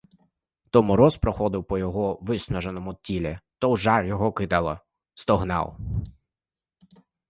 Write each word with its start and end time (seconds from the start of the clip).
То 0.71 0.83
мороз 0.83 1.17
проходив 1.17 1.63
по 1.65 1.77
його 1.77 2.19
виснаженому 2.21 2.93
тілі, 2.93 3.39
то 3.59 3.71
в 3.73 3.77
жар 3.77 4.05
його 4.05 4.31
кидало— 4.33 4.79
стогнав. 5.15 5.77